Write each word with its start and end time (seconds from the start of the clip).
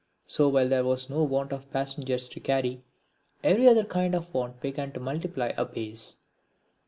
So 0.25 0.49
while 0.49 0.67
there 0.67 0.83
was 0.83 1.11
no 1.11 1.21
want 1.23 1.51
of 1.53 1.69
passengers 1.69 2.27
to 2.29 2.39
carry, 2.39 2.81
every 3.43 3.67
other 3.67 3.83
kind 3.85 4.15
of 4.15 4.33
want 4.33 4.59
began 4.59 4.91
to 4.93 4.99
multiply 4.99 5.51
apace. 5.55 6.17